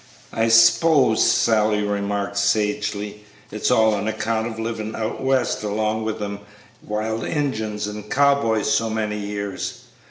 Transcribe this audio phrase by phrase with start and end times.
[0.33, 6.17] "I s'pose," Sally remarked, sagely, "it's all on account of livin' out west along with
[6.17, 6.39] them
[6.83, 9.83] wild Injuns and cow boys so many years.